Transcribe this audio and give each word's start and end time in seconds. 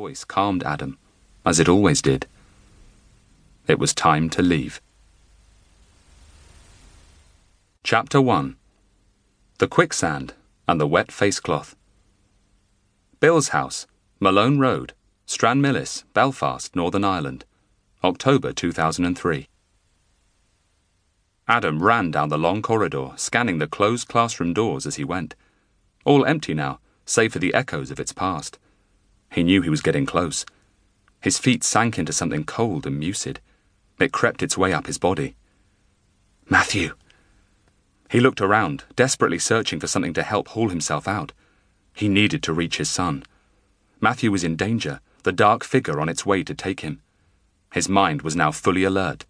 voice 0.00 0.24
calmed 0.24 0.62
Adam, 0.62 0.96
as 1.44 1.60
it 1.60 1.68
always 1.68 2.00
did. 2.00 2.26
It 3.68 3.78
was 3.78 3.92
time 3.92 4.30
to 4.30 4.40
leave. 4.40 4.80
Chapter 7.84 8.18
1 8.18 8.56
The 9.58 9.68
Quicksand 9.68 10.32
and 10.66 10.80
the 10.80 10.86
Wet 10.86 11.08
Facecloth. 11.08 11.74
Bill's 13.20 13.48
house, 13.48 13.86
Malone 14.20 14.58
Road, 14.58 14.94
Stranmillis, 15.26 16.04
Belfast, 16.14 16.74
Northern 16.74 17.04
Ireland, 17.04 17.44
October 18.02 18.54
2003. 18.54 19.48
Adam 21.46 21.82
ran 21.82 22.10
down 22.10 22.30
the 22.30 22.38
long 22.38 22.62
corridor, 22.62 23.10
scanning 23.16 23.58
the 23.58 23.68
closed 23.76 24.08
classroom 24.08 24.54
doors 24.54 24.86
as 24.86 24.96
he 24.96 25.04
went. 25.04 25.34
All 26.06 26.24
empty 26.24 26.54
now, 26.54 26.80
save 27.04 27.34
for 27.34 27.38
the 27.38 27.52
echoes 27.52 27.90
of 27.90 28.00
its 28.00 28.14
past. 28.14 28.58
He 29.30 29.42
knew 29.42 29.62
he 29.62 29.70
was 29.70 29.82
getting 29.82 30.06
close. 30.06 30.44
His 31.20 31.38
feet 31.38 31.62
sank 31.62 31.98
into 31.98 32.12
something 32.12 32.44
cold 32.44 32.86
and 32.86 32.98
mucid. 32.98 33.40
It 33.98 34.12
crept 34.12 34.42
its 34.42 34.58
way 34.58 34.72
up 34.72 34.86
his 34.86 34.98
body. 34.98 35.36
Matthew! 36.48 36.94
He 38.10 38.18
looked 38.18 38.40
around, 38.40 38.84
desperately 38.96 39.38
searching 39.38 39.78
for 39.78 39.86
something 39.86 40.14
to 40.14 40.24
help 40.24 40.48
haul 40.48 40.68
himself 40.68 41.06
out. 41.06 41.32
He 41.94 42.08
needed 42.08 42.42
to 42.42 42.52
reach 42.52 42.78
his 42.78 42.90
son. 42.90 43.22
Matthew 44.00 44.32
was 44.32 44.42
in 44.42 44.56
danger, 44.56 45.00
the 45.22 45.32
dark 45.32 45.62
figure 45.62 46.00
on 46.00 46.08
its 46.08 46.26
way 46.26 46.42
to 46.42 46.54
take 46.54 46.80
him. 46.80 47.00
His 47.72 47.88
mind 47.88 48.22
was 48.22 48.34
now 48.34 48.50
fully 48.50 48.82
alert. 48.82 49.26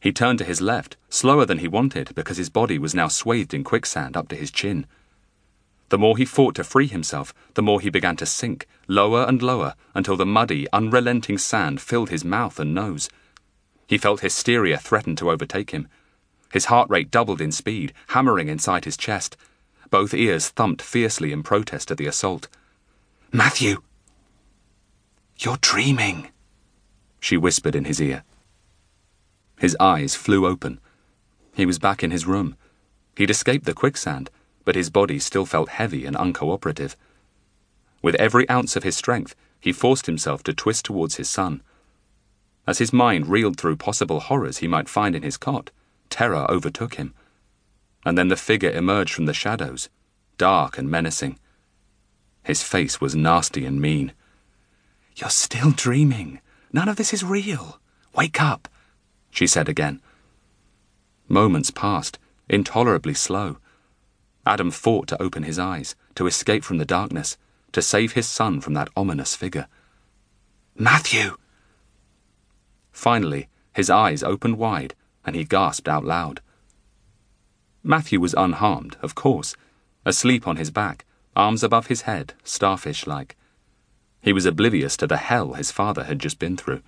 He 0.00 0.12
turned 0.12 0.38
to 0.38 0.44
his 0.44 0.60
left, 0.60 0.96
slower 1.08 1.44
than 1.44 1.58
he 1.58 1.68
wanted 1.68 2.14
because 2.14 2.36
his 2.36 2.50
body 2.50 2.78
was 2.78 2.94
now 2.94 3.08
swathed 3.08 3.54
in 3.54 3.62
quicksand 3.62 4.16
up 4.16 4.28
to 4.28 4.36
his 4.36 4.50
chin. 4.50 4.86
The 5.90 5.98
more 5.98 6.16
he 6.16 6.24
fought 6.24 6.54
to 6.56 6.64
free 6.64 6.86
himself, 6.86 7.32
the 7.54 7.62
more 7.62 7.80
he 7.80 7.88
began 7.88 8.16
to 8.16 8.26
sink, 8.26 8.66
lower 8.88 9.24
and 9.24 9.42
lower, 9.42 9.74
until 9.94 10.16
the 10.16 10.26
muddy, 10.26 10.66
unrelenting 10.72 11.38
sand 11.38 11.80
filled 11.80 12.10
his 12.10 12.24
mouth 12.24 12.60
and 12.60 12.74
nose. 12.74 13.08
He 13.86 13.96
felt 13.96 14.20
hysteria 14.20 14.76
threaten 14.78 15.16
to 15.16 15.30
overtake 15.30 15.70
him. 15.70 15.88
His 16.52 16.66
heart 16.66 16.90
rate 16.90 17.10
doubled 17.10 17.40
in 17.40 17.52
speed, 17.52 17.94
hammering 18.08 18.48
inside 18.48 18.84
his 18.84 18.96
chest. 18.96 19.36
Both 19.90 20.12
ears 20.12 20.48
thumped 20.48 20.82
fiercely 20.82 21.32
in 21.32 21.42
protest 21.42 21.90
at 21.90 21.96
the 21.96 22.06
assault. 22.06 22.48
Matthew! 23.32 23.82
You're 25.38 25.58
dreaming, 25.60 26.28
she 27.20 27.36
whispered 27.36 27.74
in 27.74 27.84
his 27.84 28.00
ear. 28.00 28.24
His 29.58 29.76
eyes 29.80 30.14
flew 30.14 30.46
open. 30.46 30.80
He 31.54 31.64
was 31.64 31.78
back 31.78 32.02
in 32.02 32.10
his 32.10 32.26
room. 32.26 32.56
He'd 33.16 33.30
escaped 33.30 33.64
the 33.64 33.74
quicksand, 33.74 34.30
but 34.68 34.76
his 34.76 34.90
body 34.90 35.18
still 35.18 35.46
felt 35.46 35.70
heavy 35.70 36.04
and 36.04 36.14
uncooperative. 36.14 36.94
With 38.02 38.14
every 38.16 38.46
ounce 38.50 38.76
of 38.76 38.82
his 38.82 38.94
strength, 38.94 39.34
he 39.58 39.72
forced 39.72 40.04
himself 40.04 40.42
to 40.42 40.52
twist 40.52 40.84
towards 40.84 41.14
his 41.14 41.30
son. 41.30 41.62
As 42.66 42.76
his 42.76 42.92
mind 42.92 43.28
reeled 43.28 43.56
through 43.56 43.76
possible 43.76 44.20
horrors 44.20 44.58
he 44.58 44.68
might 44.68 44.90
find 44.90 45.16
in 45.16 45.22
his 45.22 45.38
cot, 45.38 45.70
terror 46.10 46.44
overtook 46.50 46.96
him. 46.96 47.14
And 48.04 48.18
then 48.18 48.28
the 48.28 48.36
figure 48.36 48.70
emerged 48.70 49.14
from 49.14 49.24
the 49.24 49.32
shadows, 49.32 49.88
dark 50.36 50.76
and 50.76 50.90
menacing. 50.90 51.38
His 52.42 52.62
face 52.62 53.00
was 53.00 53.16
nasty 53.16 53.64
and 53.64 53.80
mean. 53.80 54.12
You're 55.16 55.30
still 55.30 55.70
dreaming. 55.70 56.42
None 56.74 56.90
of 56.90 56.96
this 56.96 57.14
is 57.14 57.24
real. 57.24 57.80
Wake 58.14 58.38
up 58.42 58.68
she 59.30 59.46
said 59.46 59.68
again. 59.68 60.02
Moments 61.26 61.70
passed, 61.70 62.18
intolerably 62.50 63.14
slow. 63.14 63.56
Adam 64.46 64.70
fought 64.70 65.08
to 65.08 65.22
open 65.22 65.42
his 65.42 65.58
eyes, 65.58 65.94
to 66.14 66.26
escape 66.26 66.64
from 66.64 66.78
the 66.78 66.84
darkness, 66.84 67.36
to 67.72 67.82
save 67.82 68.12
his 68.12 68.26
son 68.26 68.60
from 68.60 68.74
that 68.74 68.88
ominous 68.96 69.34
figure. 69.36 69.66
Matthew! 70.76 71.36
Finally, 72.92 73.48
his 73.74 73.90
eyes 73.90 74.22
opened 74.22 74.58
wide, 74.58 74.94
and 75.24 75.36
he 75.36 75.44
gasped 75.44 75.88
out 75.88 76.04
loud. 76.04 76.40
Matthew 77.82 78.20
was 78.20 78.34
unharmed, 78.34 78.96
of 79.02 79.14
course, 79.14 79.54
asleep 80.04 80.46
on 80.46 80.56
his 80.56 80.70
back, 80.70 81.04
arms 81.36 81.62
above 81.62 81.86
his 81.86 82.02
head, 82.02 82.34
starfish 82.42 83.06
like. 83.06 83.36
He 84.20 84.32
was 84.32 84.46
oblivious 84.46 84.96
to 84.96 85.06
the 85.06 85.16
hell 85.16 85.52
his 85.54 85.70
father 85.70 86.04
had 86.04 86.18
just 86.18 86.38
been 86.38 86.56
through. 86.56 86.82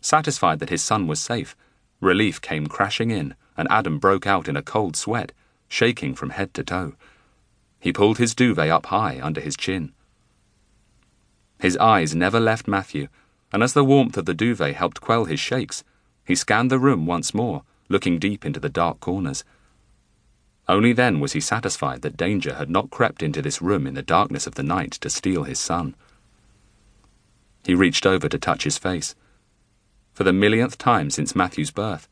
Satisfied 0.00 0.58
that 0.60 0.70
his 0.70 0.82
son 0.82 1.06
was 1.06 1.20
safe, 1.20 1.54
relief 2.00 2.40
came 2.40 2.66
crashing 2.66 3.10
in, 3.10 3.34
and 3.56 3.68
Adam 3.70 3.98
broke 3.98 4.26
out 4.26 4.48
in 4.48 4.56
a 4.56 4.62
cold 4.62 4.96
sweat, 4.96 5.32
shaking 5.70 6.14
from 6.14 6.30
head 6.30 6.52
to 6.52 6.62
toe. 6.62 6.92
He 7.78 7.94
pulled 7.94 8.18
his 8.18 8.34
duvet 8.34 8.68
up 8.68 8.86
high 8.86 9.18
under 9.22 9.40
his 9.40 9.56
chin. 9.56 9.92
His 11.58 11.78
eyes 11.78 12.14
never 12.14 12.38
left 12.38 12.68
Matthew, 12.68 13.08
and 13.52 13.62
as 13.62 13.72
the 13.72 13.84
warmth 13.84 14.18
of 14.18 14.26
the 14.26 14.34
duvet 14.34 14.74
helped 14.74 15.00
quell 15.00 15.24
his 15.24 15.40
shakes, 15.40 15.82
he 16.26 16.34
scanned 16.34 16.70
the 16.70 16.78
room 16.78 17.06
once 17.06 17.32
more, 17.32 17.62
looking 17.88 18.18
deep 18.18 18.44
into 18.44 18.60
the 18.60 18.68
dark 18.68 19.00
corners. 19.00 19.44
Only 20.68 20.92
then 20.92 21.20
was 21.20 21.32
he 21.32 21.40
satisfied 21.40 22.02
that 22.02 22.16
danger 22.16 22.54
had 22.54 22.70
not 22.70 22.90
crept 22.90 23.22
into 23.22 23.40
this 23.40 23.62
room 23.62 23.86
in 23.86 23.94
the 23.94 24.02
darkness 24.02 24.46
of 24.46 24.56
the 24.56 24.62
night 24.62 24.92
to 24.92 25.10
steal 25.10 25.44
his 25.44 25.58
son. 25.58 25.94
He 27.64 27.74
reached 27.74 28.06
over 28.06 28.28
to 28.28 28.38
touch 28.38 28.64
his 28.64 28.78
face. 28.78 29.14
For 30.12 30.24
the 30.24 30.32
millionth 30.32 30.78
time 30.78 31.10
since 31.10 31.34
Matthew's 31.34 31.70
birth, 31.70 32.08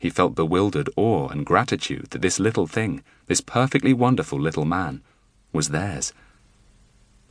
he 0.00 0.08
felt 0.08 0.34
bewildered 0.34 0.88
awe 0.96 1.28
and 1.28 1.44
gratitude 1.44 2.06
that 2.08 2.22
this 2.22 2.40
little 2.40 2.66
thing, 2.66 3.04
this 3.26 3.42
perfectly 3.42 3.92
wonderful 3.92 4.40
little 4.40 4.64
man, 4.64 5.02
was 5.52 5.68
theirs. 5.68 6.14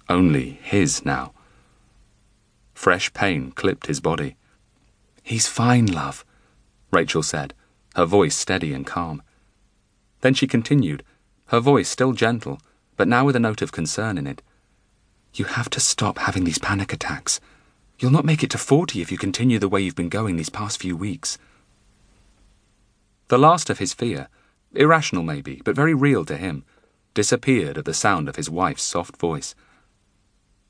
Only 0.07 0.59
his 0.62 1.03
now. 1.03 1.34
Fresh 2.75 3.12
pain 3.13 3.52
clipped 3.52 3.88
his 3.88 4.00
body. 4.00 4.35
He's 5.24 5.47
fine, 5.47 5.88
love, 5.88 6.24
Rachel 6.91 7.24
said, 7.24 7.56
her 7.96 8.06
voice 8.06 8.35
steady 8.35 8.72
and 8.72 8.86
calm. 8.86 9.24
Then 10.22 10.36
she 10.36 10.46
continued, 10.46 11.03
her 11.47 11.59
voice 11.59 11.90
still 11.90 12.13
gentle, 12.13 12.62
but 12.97 13.07
now 13.07 13.25
with 13.25 13.36
a 13.36 13.40
note 13.40 13.63
of 13.63 13.72
concern 13.72 14.16
in 14.16 14.28
it. 14.28 14.44
You 15.34 15.46
have 15.46 15.72
to 15.72 15.80
stop 15.80 16.19
having 16.19 16.44
these 16.44 16.59
panic 16.59 16.94
attacks. 16.94 17.40
You'll 17.97 18.12
not 18.12 18.25
make 18.25 18.44
it 18.44 18.51
to 18.51 18.59
40 18.59 19.01
if 19.01 19.12
you 19.12 19.18
continue 19.18 19.57
the 19.57 19.69
way 19.69 19.81
you've 19.81 19.96
been 19.96 20.07
going 20.07 20.36
these 20.36 20.50
past 20.50 20.80
few 20.80 20.96
weeks. 20.96 21.40
The 23.30 23.38
last 23.38 23.70
of 23.70 23.78
his 23.78 23.94
fear, 23.94 24.28
irrational 24.74 25.22
maybe, 25.22 25.62
but 25.64 25.76
very 25.76 25.94
real 25.94 26.26
to 26.26 26.36
him, 26.36 26.66
disappeared 27.14 27.78
at 27.78 27.86
the 27.86 27.94
sound 27.94 28.28
of 28.28 28.38
his 28.38 28.50
wife's 28.50 28.82
soft 28.82 29.18
voice. 29.18 29.54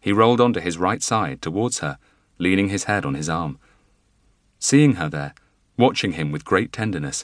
He 0.02 0.12
rolled 0.12 0.42
onto 0.42 0.59
his 0.59 0.78
right 0.78 1.02
side 1.02 1.42
towards 1.42 1.80
her, 1.80 1.97
leaning 2.38 2.68
his 2.68 2.84
head 2.84 3.06
on 3.06 3.14
his 3.14 3.30
arm. 3.30 3.59
Seeing 4.59 4.96
her 4.96 5.08
there, 5.08 5.34
watching 5.78 6.14
him 6.14 6.34
with 6.34 6.44
great 6.44 6.74
tenderness, 6.74 7.24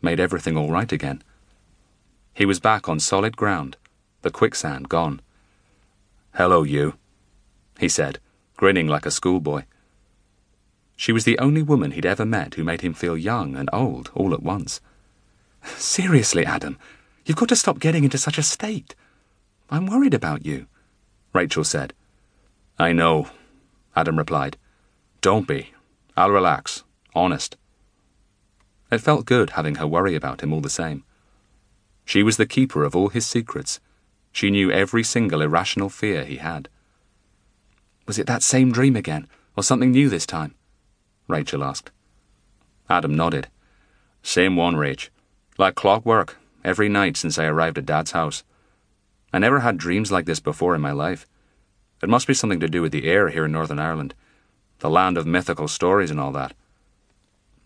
made 0.00 0.20
everything 0.20 0.56
all 0.56 0.70
right 0.70 0.92
again. 0.92 1.20
He 2.32 2.46
was 2.46 2.60
back 2.60 2.88
on 2.88 3.00
solid 3.00 3.36
ground, 3.36 3.76
the 4.22 4.30
quicksand 4.30 4.88
gone. 4.88 5.20
Hello, 6.34 6.62
you, 6.62 6.94
he 7.80 7.88
said, 7.88 8.20
grinning 8.56 8.86
like 8.86 9.06
a 9.06 9.10
schoolboy. 9.10 9.64
She 10.96 11.12
was 11.12 11.24
the 11.24 11.38
only 11.38 11.62
woman 11.62 11.90
he'd 11.92 12.06
ever 12.06 12.24
met 12.24 12.54
who 12.54 12.64
made 12.64 12.80
him 12.80 12.94
feel 12.94 13.16
young 13.16 13.54
and 13.54 13.68
old 13.72 14.10
all 14.14 14.32
at 14.32 14.42
once. 14.42 14.80
Seriously, 15.62 16.46
Adam, 16.46 16.78
you've 17.26 17.36
got 17.36 17.50
to 17.50 17.56
stop 17.56 17.78
getting 17.78 18.02
into 18.02 18.18
such 18.18 18.38
a 18.38 18.42
state. 18.42 18.94
I'm 19.70 19.86
worried 19.86 20.14
about 20.14 20.46
you, 20.46 20.66
Rachel 21.32 21.64
said. 21.64 21.92
I 22.78 22.92
know, 22.92 23.28
Adam 23.94 24.16
replied. 24.16 24.56
Don't 25.20 25.46
be. 25.46 25.72
I'll 26.16 26.30
relax. 26.30 26.82
Honest. 27.14 27.56
It 28.90 28.98
felt 28.98 29.26
good 29.26 29.50
having 29.50 29.76
her 29.76 29.86
worry 29.86 30.14
about 30.14 30.42
him 30.42 30.52
all 30.52 30.60
the 30.60 30.70
same. 30.70 31.04
She 32.04 32.22
was 32.22 32.36
the 32.36 32.46
keeper 32.46 32.84
of 32.84 32.94
all 32.94 33.08
his 33.08 33.26
secrets. 33.26 33.80
She 34.32 34.50
knew 34.50 34.70
every 34.70 35.02
single 35.02 35.42
irrational 35.42 35.88
fear 35.88 36.24
he 36.24 36.36
had. 36.36 36.68
Was 38.06 38.18
it 38.18 38.26
that 38.28 38.42
same 38.42 38.70
dream 38.70 38.94
again, 38.94 39.26
or 39.56 39.62
something 39.62 39.90
new 39.90 40.08
this 40.08 40.26
time? 40.26 40.54
Rachel 41.28 41.64
asked. 41.64 41.90
Adam 42.88 43.14
nodded. 43.14 43.48
Same 44.22 44.56
one, 44.56 44.76
Rach. 44.76 45.08
Like 45.58 45.74
clockwork, 45.74 46.36
every 46.64 46.88
night 46.88 47.16
since 47.16 47.38
I 47.38 47.46
arrived 47.46 47.78
at 47.78 47.86
Dad's 47.86 48.12
house. 48.12 48.44
I 49.32 49.38
never 49.38 49.60
had 49.60 49.78
dreams 49.78 50.12
like 50.12 50.26
this 50.26 50.40
before 50.40 50.74
in 50.74 50.80
my 50.80 50.92
life. 50.92 51.26
It 52.02 52.08
must 52.08 52.26
be 52.26 52.34
something 52.34 52.60
to 52.60 52.68
do 52.68 52.82
with 52.82 52.92
the 52.92 53.08
air 53.08 53.28
here 53.28 53.46
in 53.46 53.52
Northern 53.52 53.78
Ireland, 53.78 54.14
the 54.80 54.90
land 54.90 55.16
of 55.16 55.26
mythical 55.26 55.68
stories 55.68 56.10
and 56.10 56.20
all 56.20 56.32
that. 56.32 56.54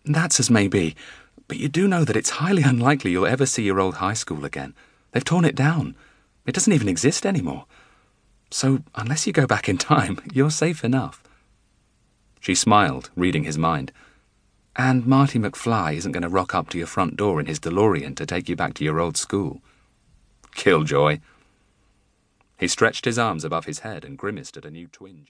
That's 0.05 0.39
as 0.39 0.49
may 0.49 0.67
be, 0.67 0.95
but 1.47 1.57
you 1.57 1.67
do 1.67 1.87
know 1.87 2.03
that 2.05 2.15
it's 2.15 2.41
highly 2.41 2.63
unlikely 2.65 3.11
you'll 3.11 3.25
ever 3.25 3.45
see 3.45 3.63
your 3.63 3.79
old 3.79 3.95
high 3.95 4.13
school 4.13 4.45
again. 4.45 4.73
They've 5.11 5.23
torn 5.23 5.45
it 5.45 5.55
down. 5.55 5.95
It 6.45 6.53
doesn't 6.53 6.73
even 6.73 6.87
exist 6.89 7.25
anymore. 7.25 7.65
So, 8.49 8.79
unless 8.95 9.27
you 9.27 9.33
go 9.33 9.47
back 9.47 9.69
in 9.69 9.77
time, 9.77 10.19
you're 10.33 10.51
safe 10.51 10.83
enough. 10.83 11.23
She 12.41 12.55
smiled, 12.55 13.11
reading 13.15 13.43
his 13.43 13.57
mind. 13.57 13.91
And 14.75 15.05
Marty 15.05 15.37
McFly 15.37 15.95
isn't 15.95 16.11
going 16.11 16.23
to 16.23 16.29
rock 16.29 16.55
up 16.55 16.69
to 16.69 16.77
your 16.79 16.87
front 16.87 17.15
door 17.15 17.39
in 17.39 17.45
his 17.45 17.59
DeLorean 17.59 18.15
to 18.15 18.25
take 18.25 18.49
you 18.49 18.55
back 18.55 18.73
to 18.75 18.83
your 18.83 18.99
old 18.99 19.15
school. 19.15 19.61
Killjoy. 20.55 21.19
He 22.57 22.67
stretched 22.67 23.05
his 23.05 23.19
arms 23.19 23.45
above 23.45 23.65
his 23.65 23.79
head 23.79 24.03
and 24.03 24.17
grimaced 24.17 24.57
at 24.57 24.65
a 24.65 24.71
new 24.71 24.87
twinge. 24.87 25.29